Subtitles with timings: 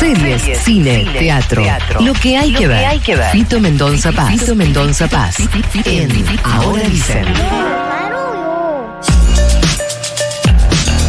[0.00, 1.64] Series, cine, teatro,
[2.00, 3.30] Lo que hay que ver.
[3.32, 4.30] Fito Mendonza Paz.
[4.30, 5.36] Fito Mendonza Paz.
[5.84, 6.10] En
[6.44, 7.26] Ahora dicen.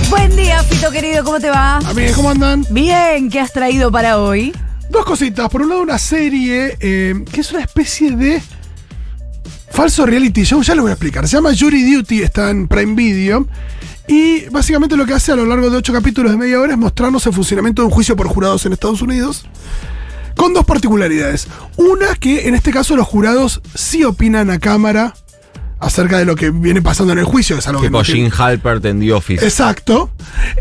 [0.10, 1.78] Buen día, Fito querido, ¿cómo te va?
[1.78, 2.66] Amigos, ¿cómo andan?
[2.72, 4.54] Bien, ¿qué has traído para hoy?
[4.90, 5.50] Dos cositas.
[5.50, 8.42] Por un lado, una serie eh, que es una especie de
[9.70, 10.62] falso reality show.
[10.62, 11.26] Ya lo voy a explicar.
[11.28, 13.48] Se llama Jury Duty, está en Prime Video.
[14.08, 16.80] Y básicamente lo que hace a lo largo de ocho capítulos de media hora es
[16.80, 19.46] mostrarnos el funcionamiento de un juicio por jurados en Estados Unidos.
[20.36, 21.48] Con dos particularidades.
[21.76, 25.14] Una, que en este caso los jurados sí opinan a cámara
[25.80, 27.58] acerca de lo que viene pasando en el juicio.
[27.58, 29.46] Es algo Tipo que no Gene Halpert en The Office.
[29.46, 30.12] Exacto,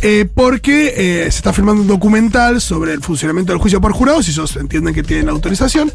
[0.02, 4.28] eh, porque eh, se está filmando un documental sobre el funcionamiento del juicio por jurados
[4.28, 5.92] y ellos entienden que tienen autorización.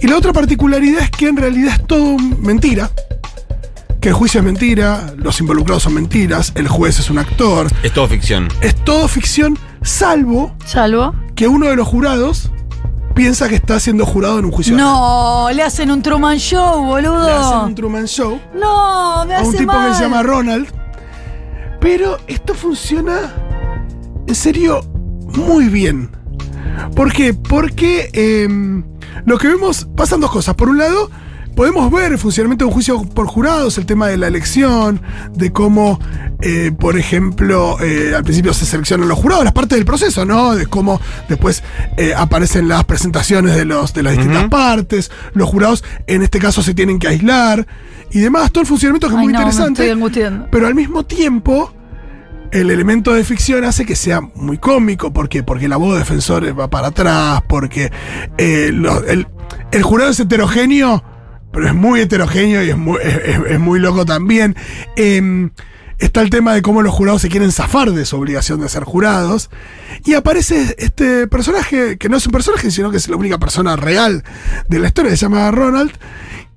[0.00, 2.90] Y la otra particularidad es que en realidad es todo mentira.
[4.04, 7.94] Que el juicio es mentira, los involucrados son mentiras, el juez es un actor, Es
[7.94, 8.48] todo ficción.
[8.60, 11.14] es todo ficción, salvo ¿Salvo?
[11.34, 12.50] que uno de los jurados
[13.14, 14.76] piensa que está siendo jurado en un juicio.
[14.76, 17.24] No, le hacen un Truman Show, boludo.
[17.24, 18.38] Le hacen un Truman Show.
[18.54, 19.88] No, me a hace un tipo mal.
[19.88, 20.66] que se llama Ronald.
[21.80, 23.32] Pero esto funciona
[24.26, 24.82] en serio
[25.34, 26.10] muy bien.
[26.94, 27.32] ¿Por qué?
[27.32, 28.84] Porque em,
[29.24, 30.54] lo que vemos, pasan dos cosas.
[30.56, 31.10] Por un lado,
[31.56, 35.00] podemos ver el funcionamiento de un juicio por jurados, el tema de la elección,
[35.34, 35.98] de cómo,
[36.40, 40.54] eh, por ejemplo, eh, al principio se seleccionan los jurados, las partes del proceso, ¿no?
[40.54, 41.62] De cómo después
[41.96, 46.62] eh, aparecen las presentaciones de, los, de las distintas partes, los jurados en este caso
[46.62, 47.66] se tienen que aislar
[48.10, 49.90] y demás, todo el funcionamiento que es Ay, muy no, me interesante.
[49.90, 50.46] estoy.
[50.50, 51.72] Pero al mismo tiempo,
[52.52, 55.12] el elemento de ficción hace que sea muy cómico.
[55.12, 55.42] ¿Por qué?
[55.42, 57.90] Porque la voz de defensores va para atrás, porque
[58.38, 59.26] eh, lo- el,
[59.72, 61.02] el jurado es heterogéneo,
[61.54, 64.56] pero es muy heterogéneo y es muy, es, muy loco también.
[64.96, 65.50] Em,
[65.98, 68.82] está el tema de cómo los jurados se quieren zafar de su obligación de ser
[68.82, 69.50] jurados.
[70.04, 73.76] Y aparece este personaje, que no es un personaje, sino que es la única persona
[73.76, 74.24] real
[74.68, 75.92] de la historia, se llama Ronald,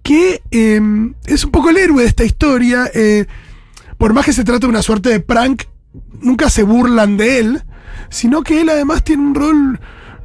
[0.01, 2.89] que em, es un poco el héroe de esta historia.
[2.93, 3.27] eh,
[3.99, 5.63] por más que se trate de una suerte de prank,
[6.22, 7.63] nunca se burlan de él,
[8.09, 9.79] sino que él además tiene un rol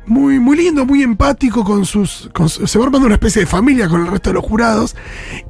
[0.06, 2.30] muy, muy lindo, muy empático con sus.
[2.32, 4.96] con se va armando una especie de familia con el resto de los jurados.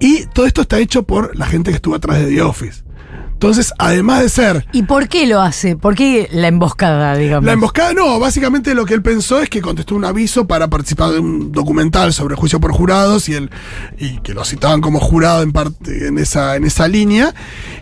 [0.00, 2.82] Y todo esto está hecho por la gente que estuvo atrás de The Office.
[3.42, 4.66] Entonces, además de ser.
[4.70, 5.74] ¿Y por qué lo hace?
[5.74, 7.44] ¿Por qué la emboscada, digamos?
[7.44, 11.10] La emboscada, no, básicamente lo que él pensó es que contestó un aviso para participar
[11.10, 13.50] de un documental sobre juicio por jurados y, él,
[13.98, 17.34] y que lo citaban como jurado en parte en esa, en esa línea.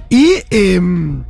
[0.09, 1.25] Y em,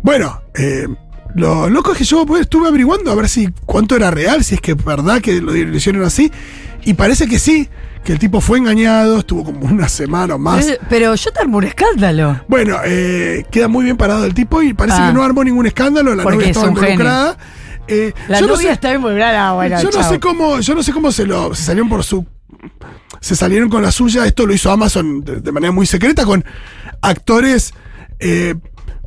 [0.00, 0.94] bueno, em,
[1.36, 4.54] lo loco es que yo pues, estuve averiguando a ver si cuánto era real, si
[4.56, 6.32] es que es verdad que lo hicieron así.
[6.84, 7.68] Y parece que sí,
[8.04, 10.64] que el tipo fue engañado, estuvo como una semana o más.
[10.64, 12.40] Pero, pero yo te armo un escándalo.
[12.48, 15.08] Bueno, eh, queda muy bien parado el tipo y parece Ah.
[15.08, 17.36] que no armó ningún escándalo, la novia es estaba involucrada.
[17.88, 19.52] Eh, La no novia sé- está involucrada.
[19.52, 22.24] Bueno, yo no sé cómo, yo no sé cómo se lo se salieron por su
[23.20, 24.24] se salieron con la suya.
[24.26, 26.44] Esto lo hizo Amazon de, de manera muy secreta con
[27.02, 27.74] actores
[28.18, 28.54] eh,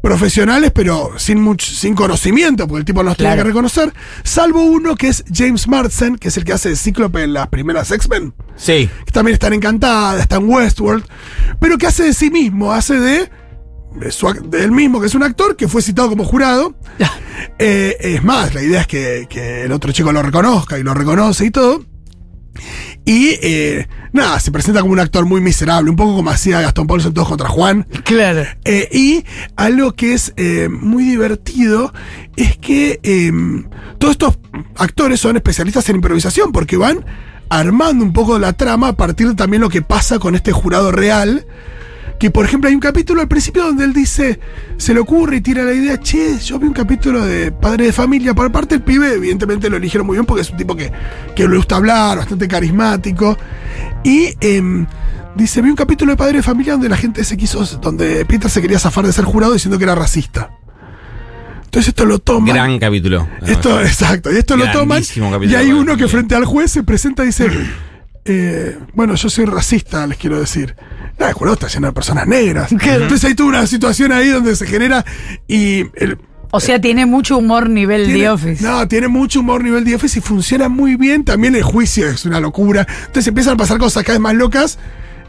[0.02, 3.44] profesionales, pero sin mucho, sin conocimiento, porque el tipo no los tenía Claro.
[3.44, 3.94] que reconocer.
[4.24, 7.48] Salvo uno que es James Marsden, que es el que hace de Cíclope en las
[7.50, 8.90] primeras X-Men Sí.
[9.06, 11.04] que también está en Encantada, está en Westworld,
[11.60, 13.30] pero que hace de sí mismo, hace de,
[14.00, 16.76] de, su de él mismo, que es un actor que fue citado como jurado.
[17.58, 20.94] Eh, es más, la idea es que, que el otro chico lo reconozca y lo
[20.94, 21.84] reconoce y todo.
[23.06, 26.88] Y eh, nada, se presenta como un actor muy miserable, un poco como hacía Gastón
[26.88, 27.88] Pauls en Todos contra Juan.
[28.04, 28.44] Claro.
[28.66, 31.94] Eh, y algo que es eh, muy divertido
[32.36, 33.32] es que eh,
[33.98, 34.40] todos estos
[34.76, 37.06] actores son especialistas en improvisación porque van
[37.50, 40.92] armando un poco la trama a partir de también lo que pasa con este jurado
[40.92, 41.46] real.
[42.20, 44.42] Que por ejemplo hay un capítulo al principio donde él dice,
[44.76, 47.94] se le ocurre y tira la idea, che, yo vi un capítulo de Padre de
[47.94, 50.92] Familia, por parte el pibe evidentemente lo eligieron muy bien porque es un tipo que,
[51.34, 53.38] que le gusta hablar, bastante carismático.
[54.04, 54.86] Y em,
[55.36, 58.50] dice, vi un capítulo de Padre de Familia donde la gente se quiso, donde Peter
[58.52, 60.52] se quería zafar de ser jurado diciendo que era racista.
[61.64, 62.52] Entonces esto lo toma.
[62.52, 63.30] Gran capítulo.
[63.46, 65.04] Esto, exacto, y esto lo toman.
[65.48, 67.48] Y hay uno que frente al juez se presenta y dice:
[68.26, 70.76] eh, Bueno, yo soy racista, les quiero decir.
[71.20, 72.72] No, el jurado está lleno de personas negras.
[72.72, 75.04] Entonces hay toda una situación ahí donde se genera.
[75.48, 76.18] Y el-
[76.52, 78.64] O sea, tiene mucho humor nivel tiene- The Office.
[78.64, 81.26] No, tiene mucho humor nivel The Office y funciona muy bien.
[81.26, 82.88] También el juicio es una locura.
[83.02, 84.80] Entonces empiezan a pasar cosas cada vez más locas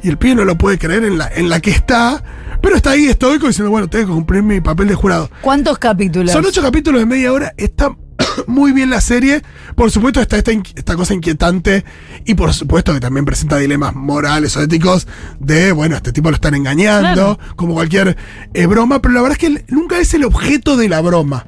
[0.03, 2.23] y el pibe no lo puede creer en la, en la que está.
[2.63, 5.31] Pero está ahí estoico diciendo, bueno, tengo que cumplir mi papel de jurado.
[5.41, 6.33] ¿Cuántos capítulos?
[6.33, 7.53] Son ocho capítulos de media hora.
[7.57, 7.95] Está
[8.47, 9.43] muy bien la serie.
[9.75, 11.85] Por supuesto está esta, esta cosa inquietante
[12.25, 15.07] y por supuesto que también presenta dilemas morales o éticos
[15.39, 18.17] de, bueno, este tipo lo están engañando, como cualquier
[18.55, 21.47] eh, broma, pero la verdad es que nunca es el objeto de la broma.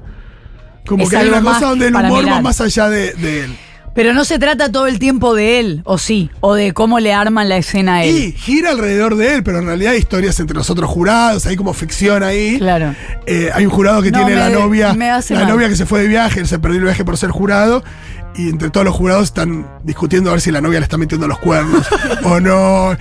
[0.86, 3.56] Como es que hay una cosa donde el humor va más allá de, de él.
[3.94, 7.12] Pero no se trata todo el tiempo de él, o sí, o de cómo le
[7.12, 8.16] arman la escena a él.
[8.16, 11.56] Y gira alrededor de él, pero en realidad hay historias entre los otros jurados, hay
[11.56, 12.58] como ficción ahí.
[12.58, 12.94] Claro.
[13.26, 15.50] Eh, hay un jurado que No, tiene la novia, me hace la mal.
[15.50, 17.84] novia que se fue de viaje, él se perdió el viaje por ser jurado.
[18.34, 21.28] Y entre todos los jurados están discutiendo a ver si la novia le está metiendo
[21.28, 21.86] los cuernos
[22.24, 22.96] o no.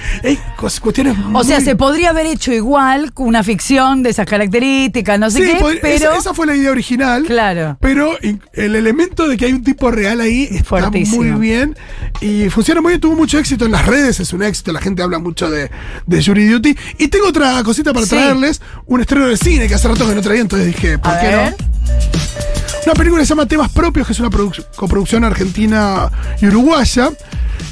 [0.57, 4.25] Cos- cuestiones O sea, muy- se podría haber hecho igual con una ficción de esas
[4.25, 5.95] características, no sé Sí, qué, pero.
[6.11, 7.23] esa, esa fue la idea original.
[7.23, 7.77] Claro.
[7.79, 8.11] Pero
[8.53, 11.23] el elemento de que hay un tipo real ahí está Fuertísimo.
[11.23, 11.77] muy bien
[12.19, 15.01] y funciona muy bien, tuvo mucho éxito en las redes, es un éxito, la gente
[15.01, 15.71] habla mucho de,
[16.07, 16.75] de Jury Duty.
[16.97, 18.09] Y tengo otra cosita para Sí.
[18.11, 21.19] traerles, un estreno de cine que hace rato que no traía, entonces dije, ¿por A
[21.21, 21.51] qué ver.
[21.51, 22.50] no?
[22.91, 26.11] Una película que se llama Temas Propios, que es una produc- coproducción argentina
[26.41, 27.09] y uruguaya,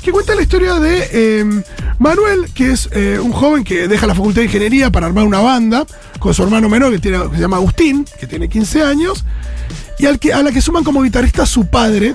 [0.01, 1.61] que cuenta la historia de eh,
[1.97, 5.39] Manuel, que es eh, un joven que deja la facultad de ingeniería para armar una
[5.41, 5.85] banda
[6.19, 9.25] con su hermano menor, que, tiene, que se llama Agustín, que tiene 15 años,
[9.99, 12.13] y al que, a la que suman como guitarrista su padre,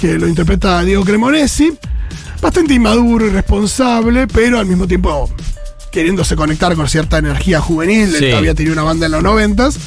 [0.00, 1.76] que lo interpreta Diego Cremonesi,
[2.40, 5.28] bastante inmaduro, irresponsable, pero al mismo tiempo
[5.90, 8.30] queriéndose conectar con cierta energía juvenil, él Sí.
[8.30, 9.78] todavía tenía una banda en los noventas.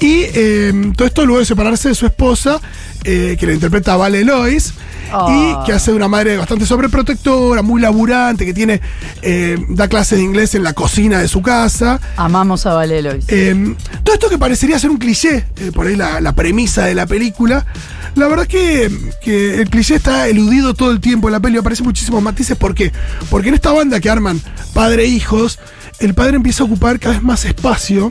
[0.00, 2.60] Y eh, todo esto luego de separarse de su esposa,
[3.04, 4.74] eh, que la interpreta Vale Lois,
[5.10, 5.62] Oh.
[5.62, 8.80] y que hace de una madre bastante sobreprotectora, muy laburante, que tiene
[9.22, 11.98] eh, da clases de inglés en la cocina de su casa.
[12.16, 13.24] Amamos a Valelois.
[13.28, 13.74] Eh,
[14.04, 17.06] todo esto que parecería ser un cliché, eh, por ahí la, la premisa de la
[17.06, 17.64] película,
[18.16, 18.90] la verdad que,
[19.22, 22.58] que el cliché está eludido todo el tiempo en la peli, aparecen muchísimos matices.
[22.58, 22.92] ¿Por qué?
[23.30, 24.40] Porque en esta banda que arman
[24.74, 25.58] padre e hijos,
[26.00, 28.10] el padre empieza a ocupar cada vez más espacio.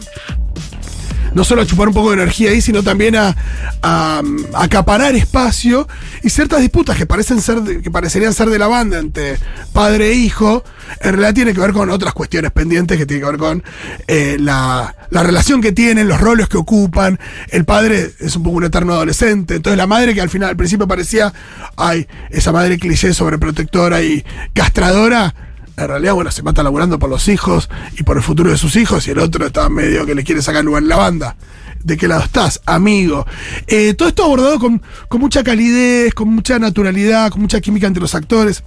[1.33, 3.35] No solo a chupar un poco de energía ahí, sino también a,
[3.81, 4.21] a,
[4.53, 5.87] a acaparar espacio
[6.23, 9.37] y ciertas disputas que parecen ser que parecerían ser de la banda entre
[9.73, 10.63] padre e hijo,
[11.01, 13.63] en realidad tiene que ver con otras cuestiones pendientes que tienen que ver con
[14.07, 17.19] eh, la, la relación que tienen, los roles que ocupan.
[17.49, 20.57] El padre es un poco un eterno adolescente, entonces la madre que al final, al
[20.57, 21.33] principio parecía,
[21.75, 25.33] ay, esa madre cliché sobreprotectora y castradora,
[25.77, 28.75] en realidad, bueno, se mata laburando por los hijos y por el futuro de sus
[28.75, 31.35] hijos, y el otro está medio que le quiere sacar lugar en la banda.
[31.83, 33.25] ¿De qué lado estás, amigo?
[33.67, 38.01] Eh, todo esto abordado con, con mucha calidez, con mucha naturalidad, con mucha química entre
[38.01, 38.63] los actores.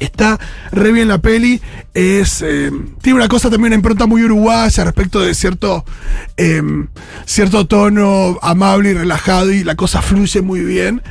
[0.00, 0.38] Está
[0.70, 1.60] re bien la peli.
[1.94, 5.84] Es, eh, tiene una cosa también, una impronta muy uruguaya respecto de cierto,
[6.36, 6.62] eh,
[7.26, 11.02] cierto tono amable y relajado y la cosa fluye muy bien.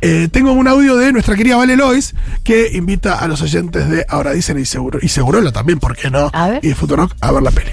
[0.00, 4.06] Eh, tengo un audio de nuestra querida Vale Lois que invita a los oyentes de
[4.08, 6.30] Ahora Dicen y Seguro, y Segurola también, ¿por qué no?
[6.32, 6.64] A ver.
[6.64, 7.70] Y de Futurock a ver la peli.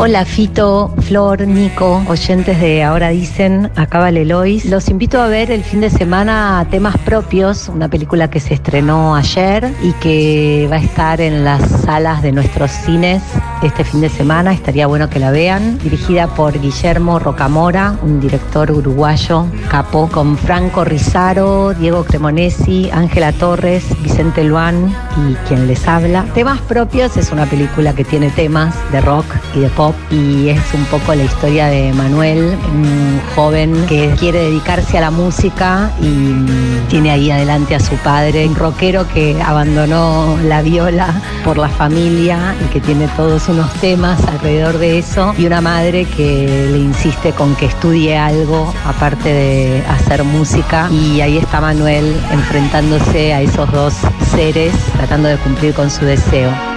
[0.00, 4.64] Hola Fito, Flor, Nico, oyentes de Ahora Dicen, acá vale Lois.
[4.64, 9.16] Los invito a ver el fin de semana Temas Propios, una película que se estrenó
[9.16, 13.24] ayer y que va a estar en las salas de nuestros cines
[13.60, 14.52] este fin de semana.
[14.52, 15.80] Estaría bueno que la vean.
[15.80, 23.84] Dirigida por Guillermo Rocamora, un director uruguayo capo, con Franco Rizaro, Diego Cremonesi, Ángela Torres,
[24.00, 24.94] Vicente Luan
[25.28, 26.24] y quien les habla.
[26.34, 30.60] Temas Propios es una película que tiene temas de rock y de pop y es
[30.74, 36.86] un poco la historia de Manuel, un joven que quiere dedicarse a la música y
[36.88, 42.54] tiene ahí adelante a su padre, un rockero que abandonó la viola por la familia
[42.64, 47.32] y que tiene todos unos temas alrededor de eso y una madre que le insiste
[47.32, 53.70] con que estudie algo aparte de hacer música y ahí está Manuel enfrentándose a esos
[53.72, 53.94] dos
[54.34, 56.67] seres tratando de cumplir con su deseo.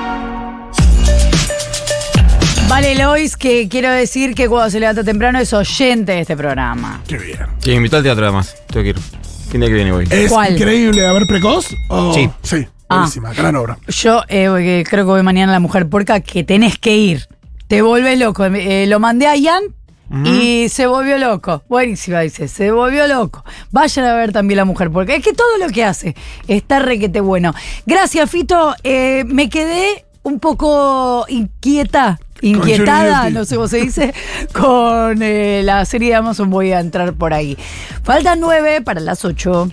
[2.72, 7.02] Vale Lois, que quiero decir que cuando se levanta temprano es oyente de este programa.
[7.06, 7.40] Qué bien.
[7.60, 8.56] Sí, invitó al teatro además.
[8.68, 8.96] Tengo que ir.
[9.52, 10.08] De que viene voy.
[10.10, 10.54] ¿Es ¿Cuál?
[10.54, 11.68] increíble haber precoz?
[11.90, 12.30] o- Sí.
[12.44, 13.00] Sí, Ah.
[13.00, 13.78] buenísima, gran obra.
[13.90, 17.28] Yo eh, creo que voy mañana a la mujer puerca que tenés que ir.
[17.68, 18.46] Te vuelve loco.
[18.46, 19.64] Eh, lo mandé a Ian
[20.24, 21.64] y se volvió loco.
[21.68, 22.48] Buenísima, dice.
[22.48, 23.44] Se volvió loco.
[23.72, 25.14] Vayan a ver también la mujer puerca.
[25.14, 26.16] Es que todo lo que hace
[26.48, 27.54] está requete bueno.
[27.86, 28.74] Gracias, Fito.
[28.86, 32.18] Eh, me quedé un poco inquieta.
[32.42, 34.14] Inquietada, no sé cómo se dice,
[34.54, 37.58] con eh, la serie de Amazon voy a entrar por ahí.
[38.04, 39.70] Faltan nueve para las ocho.